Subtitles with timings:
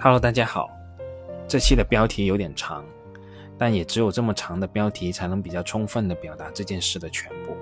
[0.00, 0.70] Hello，大家好。
[1.48, 2.84] 这期的标题有点长，
[3.58, 7.56] 但也只有这么长的标题才能比较充分的表达这件事的全部。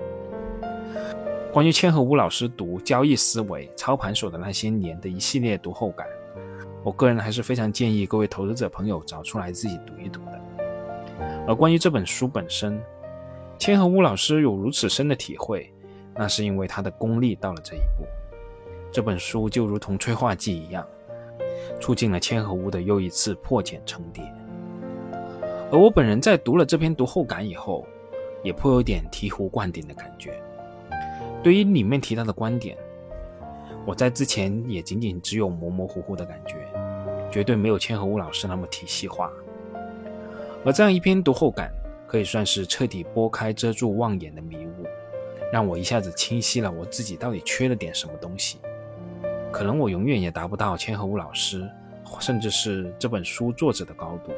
[1.51, 6.05] 关于千和乌老师读《交易思维：操盘手的那些年》的一系列读后感，
[6.83, 10.39] 我个人还是非常建议各位投资者朋友找出来自己读一读的。
[11.47, 12.79] 而关于这本书本身，
[13.57, 15.73] 千和乌老师有如此深的体会，
[16.13, 18.05] 那是因为他的功力到了这一步。
[18.91, 20.85] 这本书就如同催化剂一样。
[21.79, 24.23] 促进了千和屋的又一次破茧成蝶，
[25.71, 27.85] 而我本人在读了这篇读后感以后，
[28.43, 30.39] 也颇有点醍醐灌顶的感觉。
[31.43, 32.77] 对于里面提到的观点，
[33.85, 36.67] 我在之前也仅仅只有模模糊糊的感觉，
[37.31, 39.31] 绝对没有千和屋老师那么体系化。
[40.65, 41.71] 而这样一篇读后感，
[42.07, 44.85] 可以算是彻底拨开遮住望眼的迷雾，
[45.53, 48.57] 让我一下子清晰了我自己到底缺了点什么东西。
[49.51, 51.67] 可能我永远也达不到千和武老师，
[52.19, 54.31] 甚至是这本书作者的高度，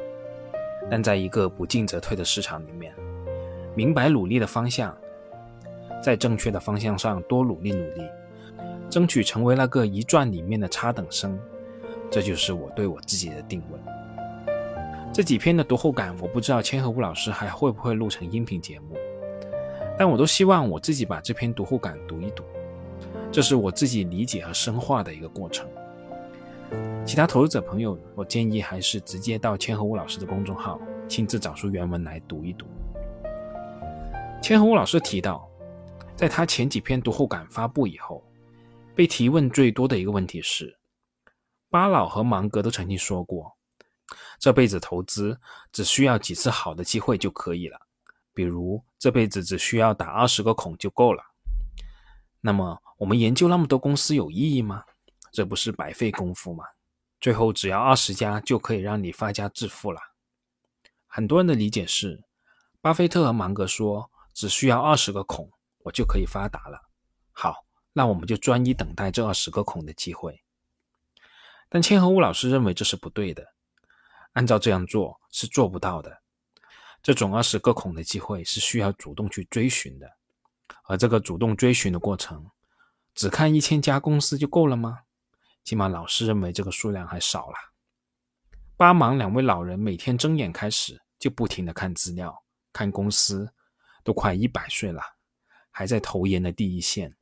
[0.90, 2.94] 但在一个不进则退的市场里面，
[3.74, 4.96] 明白努力的方向，
[6.02, 8.02] 在正确的方向上多努力努力，
[8.88, 11.38] 争取成为那个一转里面的差等生，
[12.10, 13.78] 这就是我对我自己的定位。
[15.12, 18.96] 这几篇的读后感，我不知道千和武老师还会不会录成音频节目，
[19.98, 22.44] 但我都希望我自己把这篇读后感读一读。
[23.32, 25.68] 这是我自己理解和深化的一个过程。
[27.06, 32.66] 其他投资者朋友，我建议还是直接到千和武老师的公众号，亲自找出原文来读一读。
[34.42, 35.48] 千和武老师提到，
[36.16, 38.22] 在他前几篇读后感发布以后，
[38.94, 40.76] 被提问最多的一个问题是：
[41.68, 43.56] 巴老和芒格都曾经说过，
[44.38, 45.38] 这辈子投资
[45.72, 47.78] 只需要几次好的机会就可以了，
[48.34, 51.22] 比如这辈子只需要打二十个孔就够了。
[52.40, 54.84] 那么我们研究那么多公司有意义吗？
[55.32, 56.64] 这不是白费功夫吗？
[57.20, 60.00] 最后只要二十家就可以让你发家致富了。
[61.06, 62.24] 很多人的理解是，
[62.80, 65.50] 巴菲特和芒格说只需要二十个孔，
[65.84, 66.80] 我就可以发达了。
[67.32, 70.42] 好，那我们就专一等待这二十个孔的机会。
[71.68, 73.46] 但千和乌老师认为这是不对的，
[74.32, 76.22] 按照这样做是做不到的。
[77.02, 80.10] 这种二十个孔的机会是需要主动去追寻的。
[80.84, 82.50] 而这个主动追寻的过程，
[83.14, 85.00] 只看一千家公司就够了吗？
[85.62, 87.56] 起码老师认为这个数量还少了。
[88.76, 92.42] 巴芒两位老人每天睁眼开始就不停的看资料、
[92.72, 93.52] 看公司，
[94.02, 95.02] 都快一百岁了，
[95.70, 97.14] 还在投研的第一线。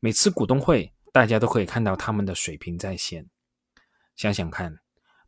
[0.00, 3.30] 每次股东会，大家都可以看到他们的水平在线。
[4.16, 4.80] 想想看，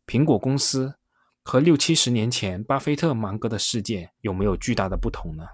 [0.05, 0.99] 苹果公司
[1.41, 5.47] 和六七十年前巴菲特、芒格的世界有没有巨大的不同呢？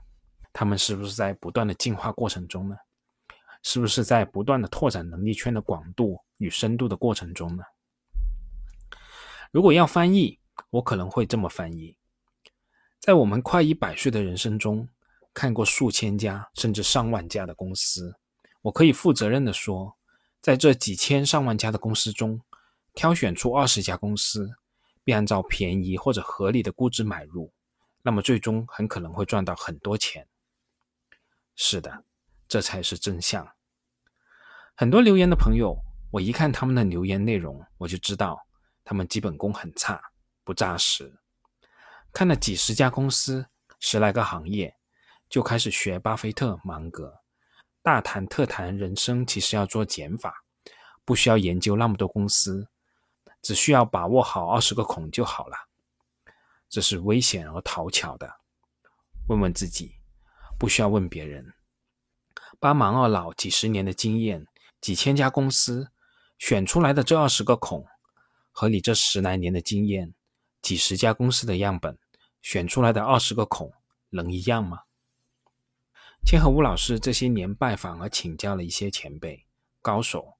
[0.58, 2.78] 他们是不是在不断的进化过程中呢？
[3.62, 7.64] 是不是在不断的拓展能力圈的广度与深度的过程中呢？
[9.52, 10.40] 如果要翻译，
[10.70, 11.98] 我可能会这么翻译：
[13.02, 14.88] 在我们快一百岁的人生中，
[15.34, 18.16] 看过数千家甚至上万家的公司，
[18.62, 19.98] 我可以负责任的说，
[20.42, 22.40] 在这几千上万家的公司中，
[22.94, 24.50] 挑选出二十家公司，
[25.04, 27.52] 并按照便宜或者合理的估值买入，
[28.02, 30.26] 那么最终很可能会赚到很多钱。
[31.56, 32.04] 是的，
[32.48, 33.56] 这才是真相。
[34.76, 35.78] 很多留言的朋友，
[36.12, 38.46] 我一看他们的留言内容，我就知道
[38.84, 40.02] 他们基本功很差，
[40.44, 41.18] 不扎实。
[42.12, 43.48] 看了几十家公司，
[43.80, 44.76] 十来个行业，
[45.30, 47.22] 就开始学巴菲特、芒格，
[47.82, 50.44] 大谈特谈人生，其实要做减法，
[51.06, 52.68] 不需要研究那么多公司，
[53.42, 55.56] 只需要把握好二十个孔就好了。
[56.68, 58.30] 这是危险而讨巧的。
[59.28, 59.96] 问问自己。
[60.58, 61.54] 不需要问别人，
[62.60, 64.48] 巴芒二老几十年的经验，
[64.80, 65.92] 几千家公司
[66.38, 67.86] 选出来的这二十个孔，
[68.52, 70.14] 和你这十来年的经验，
[70.62, 71.98] 几十家公司的样本
[72.42, 73.74] 选出来的二十个孔，
[74.10, 74.80] 能一样吗？
[76.26, 79.46] 千和吴老师这些年拜访和请教了一些前辈
[79.82, 80.38] 高手，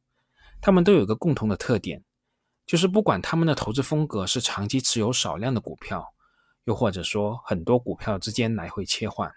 [0.62, 2.04] 他们都有个共同的特点，
[2.66, 6.14] 就是不管他们的投资风格是长期持有少量的股票，
[6.64, 9.32] 又或者说很多股票之间来回切换。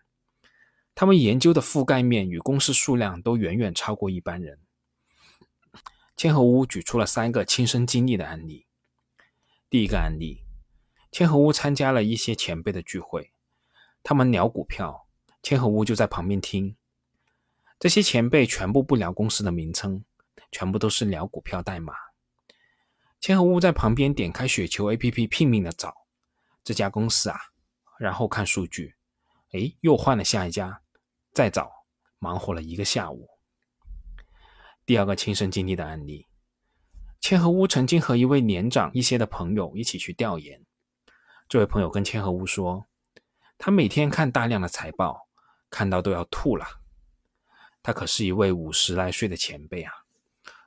[1.00, 4.58] 他们研究的覆盖面与公司数量都远远超过一般人。
[6.16, 8.66] 千和屋举出了三个亲身经历的案例。
[9.70, 10.42] 第一个案例，
[11.12, 13.30] 千和屋参加了一些前辈的聚会，
[14.02, 15.06] 他们聊股票，
[15.40, 16.74] 千和屋就在旁边听。
[17.78, 20.04] 这些前辈全部不聊公司的名称，
[20.50, 21.94] 全部都是聊股票代码。
[23.20, 25.94] 千和屋在旁边点开雪球 APP，拼命的找
[26.64, 27.38] 这家公司啊，
[28.00, 28.96] 然后看数据，
[29.52, 30.82] 哎，又换了下一家。
[31.32, 31.70] 再找，
[32.18, 33.28] 忙活了一个下午。
[34.84, 36.26] 第二个亲身经历的案例，
[37.20, 40.64] 千和屋曾经和一位年长一些的朋友一起去调研。
[41.48, 42.86] 这位朋友跟千和屋说，
[43.56, 45.28] 他每天看大量的财报，
[45.70, 46.66] 看到都要吐了。
[47.82, 49.92] 他可是一位五十来岁的前辈啊，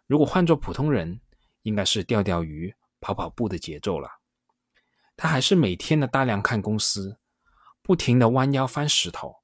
[0.07, 1.19] 如果换做普通人，
[1.63, 4.09] 应该是钓钓鱼、跑跑步的节奏了。
[5.17, 7.19] 他还是每天的大量看公司，
[7.81, 9.40] 不停的弯腰翻石头。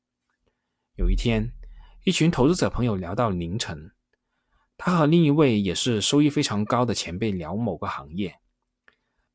[0.97, 1.53] 有一天，
[2.05, 3.91] 一群投资者朋友聊到凌晨，
[4.75, 8.39] 他和另一位也是收益非常高的前辈聊某个行业，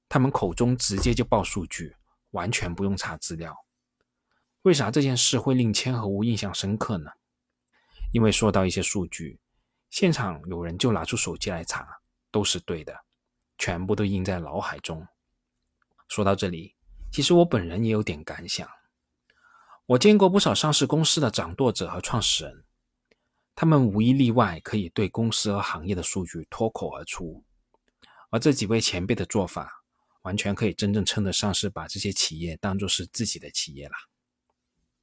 [0.09, 1.95] 他们口中直接就报数据，
[2.33, 3.57] 完全不用查资料。
[4.63, 7.13] 为啥这件事会令千和屋印象深刻呢？
[8.11, 9.39] 因为说到一些数据，
[9.89, 11.87] 现场有人就拿出手机来查，
[12.33, 12.93] 都是对的，
[13.57, 15.07] 全部都印在脑海中。
[16.09, 16.75] 说到这里，
[17.13, 18.69] 其实我本人也有点感想。
[19.93, 22.65] 我见过不少上市公司的掌舵者和创始人，
[23.55, 27.45] 他们无一例外可以对公司和行业的数据脱口而出，
[28.31, 29.71] 而这几位前辈的做法，
[30.23, 33.93] 完全可以真正称得上是把这些企业当作是自己的企业了。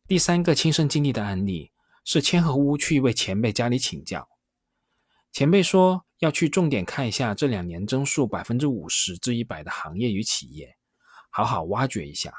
[0.07, 1.71] 第三个亲身经历的案例
[2.03, 4.27] 是千和屋去一位前辈家里请教，
[5.31, 10.77] 前辈说要去重点看一下这两年增速百分之五十至一百的行业与企业。
[11.29, 12.33] 好好挖掘一下。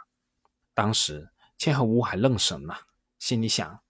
[0.75, 2.75] 当时千和屋还愣神呢，
[3.19, 3.83] 心里想：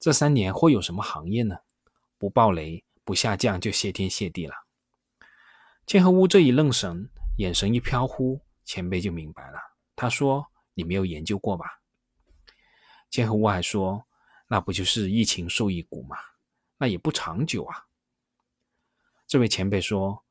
[0.00, 1.56] 这三年会有什么行业呢？
[2.18, 4.56] 不爆雷、不下降就谢天谢地了。
[5.86, 7.08] 千和屋这一愣神，
[7.38, 9.58] 眼神一飘忽，前辈就明白了。
[9.94, 11.80] 他说：“你没有研究过吧？”
[13.08, 14.04] 千和屋还说
[14.50, 16.16] ：“那不就是疫情受益股吗？
[16.76, 17.86] 那也不长久啊。”
[19.28, 20.24] 这位前辈说：“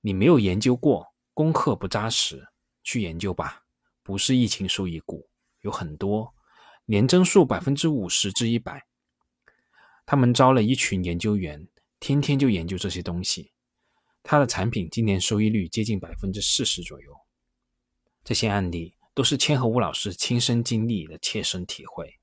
[0.00, 2.46] 你没有研究过，功课不扎实。”
[2.84, 3.64] 去研究吧，
[4.04, 5.28] 不是疫情受益股，
[5.60, 6.34] 有很多
[6.86, 8.86] 年增速百分之五十至一百。
[10.06, 11.68] 他们招了一群研究员，
[11.98, 13.52] 天天就研究这些东西。
[14.22, 17.16] 他的产品今年收益率接近百分之四十左右。
[18.24, 22.18] 这些案例都是千和吴老师亲身经历的切身体会。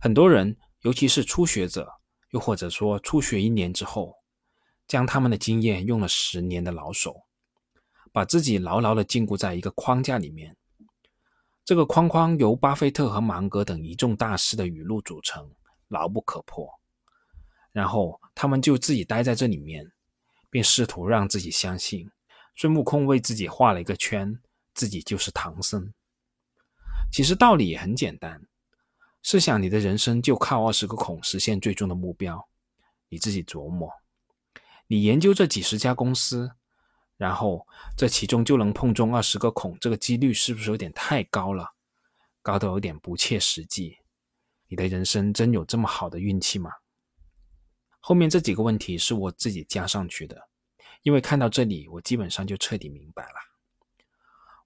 [0.00, 1.88] 很多人，尤其是初学者，
[2.30, 4.16] 又或者说初学一年之后，
[4.88, 7.22] 将他们的经验用了十年的老手。
[8.10, 10.54] 把自己牢牢的禁锢在一个框架里面，
[11.72, 15.50] 这个框框由巴菲特和芒格等一众大师的语录组成，
[15.88, 16.68] 牢不可破。
[17.72, 19.90] 然后他们就自己待在这里面，
[20.50, 22.10] 并试图让自己相信，
[22.56, 24.38] 孙悟空为自己画了一个圈，
[24.74, 25.90] 自己就是唐僧。
[27.10, 28.42] 其实道理也很简单，
[29.22, 32.46] 试想你的人生就靠二十个孔实现最终的目标，
[33.08, 33.90] 你自己琢磨。
[34.88, 36.52] 你研究这几十家公司。
[37.22, 37.64] 然后
[37.96, 41.72] 这其中就能碰中二十个孔，这个几率是不是有点太高了？
[42.42, 43.96] 高的有点不切实际。
[44.66, 46.72] 你的人生真有这么好的运气吗？
[48.00, 50.36] 后面这几个问题是我自己加上去的，
[51.02, 53.36] 因为看到这里，我基本上就彻底明白了。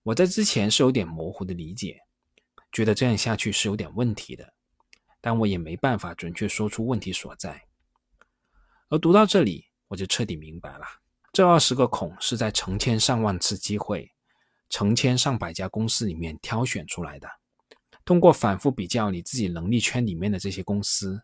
[0.02, 2.00] 我在之前是有点模糊的理解，
[2.72, 4.54] 觉得这样下去是有点问题的，
[5.20, 7.66] 但我也没办法准确说出问题所在。
[8.88, 10.86] 而读到这里，我就彻底明白了。
[11.36, 14.10] 这二十个孔是在成千上万次机会、
[14.70, 17.28] 成千上百家公司里面挑选出来的。
[18.06, 21.22] 通过反复比较你自己能力圈里面的这些公司，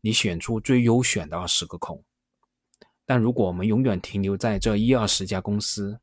[0.00, 2.04] 你选出最优选的二十个孔。
[3.06, 6.00] 但如果我们永远停留在这一二十家公司，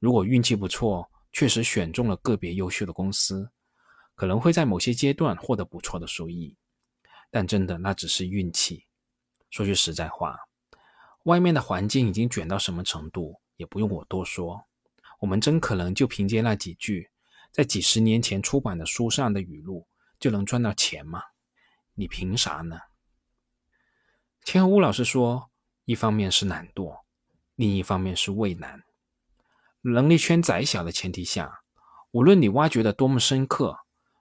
[0.00, 3.48] 如果运气不错，确实选中了个别优秀的公司，
[4.16, 6.56] 可能会在某些阶段获得不错的收益。
[7.30, 8.86] 但真的那只是运气。
[9.48, 10.36] 说句实在话。
[11.24, 14.64] 外面的环境已经卷到什么程度，也不用我多说。
[15.20, 17.10] 我们真可能就凭借那几句
[17.50, 19.86] 在几十年前出版的书上的语录，
[20.18, 21.22] 就能赚到钱吗？
[21.94, 22.78] 你凭啥呢？
[24.44, 25.50] 千和屋老师说，
[25.86, 27.00] 一方面是懒惰，
[27.54, 28.82] 另一方面是畏难。
[29.80, 31.60] 能力圈窄小的前提下，
[32.10, 33.78] 无论你挖掘的多么深刻，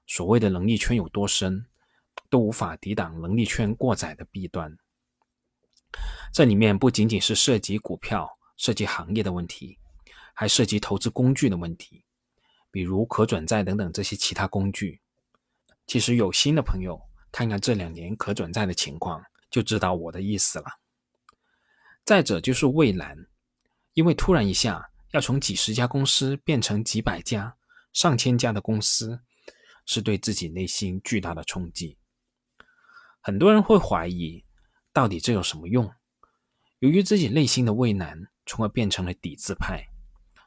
[0.07, 1.65] 所谓的能力圈有多深，
[2.29, 4.77] 都无法抵挡能力圈过窄的弊端。
[6.31, 9.77] 这里面不仅仅是涉及股票、涉及行业的问题，
[10.33, 12.03] 还涉及投资工具的问题，
[12.71, 14.99] 比如可转债等等这些其他工具。
[15.85, 16.99] 其实有心的朋友
[17.31, 20.65] 看看这两年可转债的情况，就知道我的意思了。
[22.03, 23.15] 再者就是蔚蓝，
[23.93, 27.55] 因为突然一下要从几十家公司变成几百家、
[27.91, 29.19] 上千家的公司，
[29.85, 31.97] 是对自己内心巨大的冲击。
[33.21, 34.43] 很多人会怀疑。
[34.93, 35.91] 到底这有什么用？
[36.77, 39.83] 由于自己内心的畏难，从而变成了抵制派。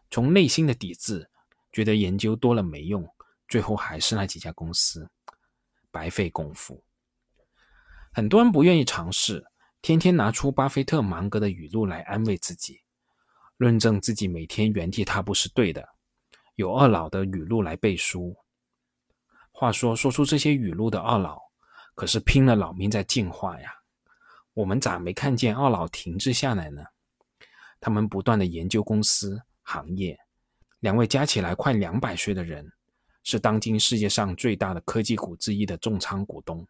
[0.08, 1.28] 从内心的抵制，
[1.72, 3.04] 觉得研究多了没用，
[3.48, 5.10] 最后还是那几家公司，
[5.90, 6.84] 白费功夫。
[8.12, 9.44] 很多人不愿意尝试，
[9.82, 12.80] 天天拿出巴菲特、芒格的语录来安慰自己，
[13.56, 15.88] 论证自己每天原地踏步是对的，
[16.54, 18.36] 有二老的语录来背书。
[19.50, 21.40] 话说，说出这些语录的二老，
[21.96, 23.72] 可是拼了老命在进化呀。
[24.56, 26.82] 我们咋没看见二老停滞下来呢？
[27.78, 30.18] 他们不断的研究公司行业，
[30.80, 32.72] 两位加起来快两百岁的人，
[33.22, 36.66] 是当今世界上最大的科技股之一的重仓股东。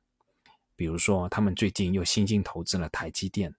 [0.75, 3.55] 比如说，他们最近又新进投资了台积电。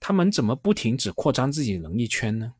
[0.00, 2.54] 他们怎么不停止扩张自己能力圈呢？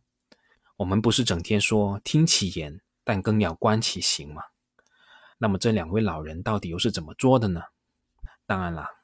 [0.76, 4.42] 我们不是整天说听其言，但更要观其行吗？
[5.38, 7.62] 那么这两位老人到底又是怎么做的呢？
[8.45, 8.96] 当然了。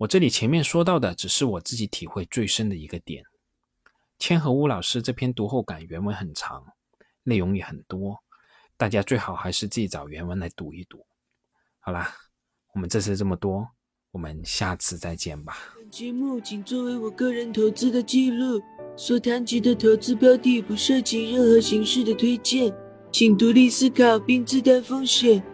[0.00, 3.22] 我这里前面说到的只是我自己体会最深的一个点。
[4.18, 6.64] 千和屋老师这篇读后感原文很长，
[7.22, 8.18] 内容也很多，
[8.78, 11.04] 大家最好还是自己找原文来读一读。
[11.80, 12.14] 好啦，
[12.72, 13.68] 我们这次这么多，
[14.10, 15.58] 我们下次再见吧。
[15.76, 18.58] 本节目仅作为我个人投资的记录，
[18.96, 22.74] 所谈及的投资标的不涉及任何形式的推荐，
[23.12, 25.44] 请独立思考并自担风险。